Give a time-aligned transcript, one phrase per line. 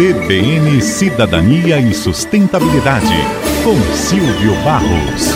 [0.00, 3.12] CBN Cidadania e Sustentabilidade,
[3.62, 5.26] com Silvio Barros.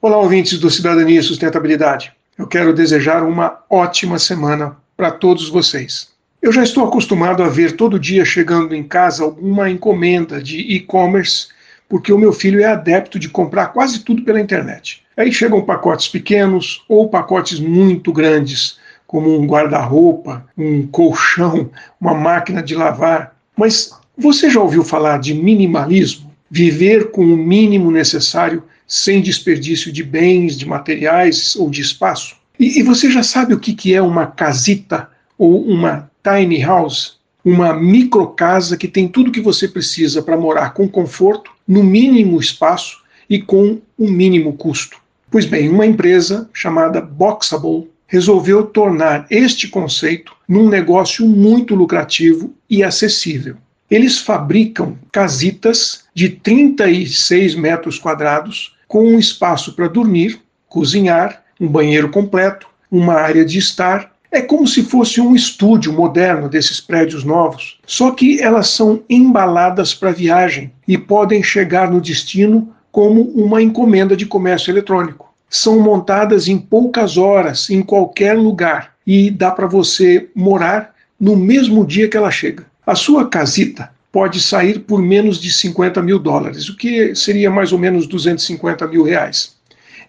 [0.00, 2.12] Olá, ouvintes do Cidadania e Sustentabilidade.
[2.38, 6.10] Eu quero desejar uma ótima semana para todos vocês.
[6.40, 11.48] Eu já estou acostumado a ver todo dia chegando em casa alguma encomenda de e-commerce,
[11.88, 15.02] porque o meu filho é adepto de comprar quase tudo pela internet.
[15.16, 18.77] Aí chegam pacotes pequenos ou pacotes muito grandes
[19.08, 23.34] como um guarda-roupa, um colchão, uma máquina de lavar.
[23.56, 26.30] Mas você já ouviu falar de minimalismo?
[26.50, 32.36] Viver com o mínimo necessário sem desperdício de bens, de materiais ou de espaço?
[32.60, 37.16] E, e você já sabe o que, que é uma casita ou uma tiny house?
[37.42, 42.98] Uma microcasa que tem tudo que você precisa para morar com conforto, no mínimo espaço
[43.28, 44.98] e com o mínimo custo.
[45.30, 52.82] Pois bem, uma empresa chamada Boxable resolveu tornar este conceito num negócio muito lucrativo e
[52.82, 53.56] acessível.
[53.90, 62.08] Eles fabricam casitas de 36 metros quadrados com um espaço para dormir, cozinhar, um banheiro
[62.08, 64.10] completo, uma área de estar.
[64.30, 69.94] É como se fosse um estúdio moderno desses prédios novos, só que elas são embaladas
[69.94, 76.48] para viagem e podem chegar no destino como uma encomenda de comércio eletrônico são montadas
[76.48, 82.16] em poucas horas, em qualquer lugar, e dá para você morar no mesmo dia que
[82.16, 82.66] ela chega.
[82.86, 87.72] A sua casita pode sair por menos de 50 mil dólares, o que seria mais
[87.72, 89.56] ou menos 250 mil reais.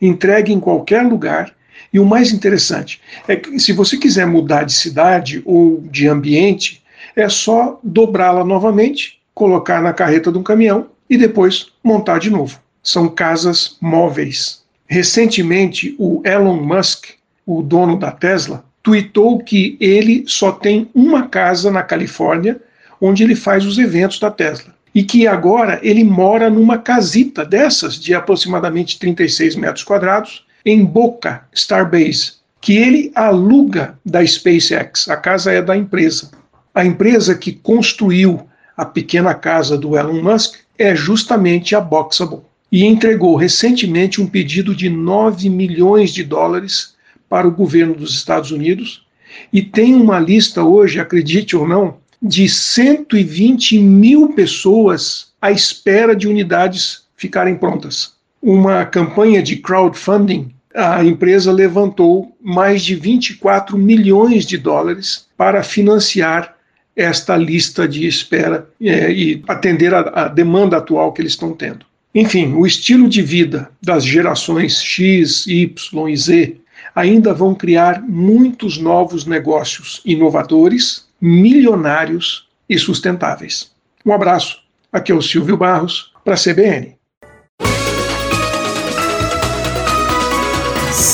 [0.01, 1.53] Entregue em qualquer lugar.
[1.91, 6.83] E o mais interessante é que, se você quiser mudar de cidade ou de ambiente,
[7.15, 12.59] é só dobrá-la novamente, colocar na carreta de um caminhão e depois montar de novo.
[12.83, 14.58] São casas móveis.
[14.91, 17.09] Recentemente, o Elon Musk,
[17.45, 22.59] o dono da Tesla, tweetou que ele só tem uma casa na Califórnia
[22.99, 24.73] onde ele faz os eventos da Tesla.
[24.93, 31.43] E que agora ele mora numa casita dessas, de aproximadamente 36 metros quadrados, em Boca
[31.53, 35.07] Starbase, que ele aluga da SpaceX.
[35.07, 36.31] A casa é da empresa.
[36.73, 42.85] A empresa que construiu a pequena casa do Elon Musk é justamente a Boxable e
[42.85, 46.95] entregou recentemente um pedido de 9 milhões de dólares
[47.27, 49.05] para o governo dos Estados Unidos
[49.51, 56.27] e tem uma lista hoje, acredite ou não, de 120 mil pessoas à espera de
[56.27, 58.13] unidades ficarem prontas.
[58.41, 66.55] Uma campanha de crowdfunding, a empresa levantou mais de 24 milhões de dólares para financiar
[66.95, 71.85] esta lista de espera é, e atender a, a demanda atual que eles estão tendo.
[72.13, 76.55] Enfim, o estilo de vida das gerações X, Y e Z
[76.95, 83.71] ainda vão criar muitos novos negócios inovadores, milionários e sustentáveis.
[84.05, 84.61] Um abraço.
[84.91, 86.97] Aqui é o Silvio Barros para a CBN.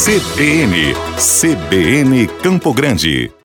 [0.05, 3.29] CBN, CBN Campo Grande.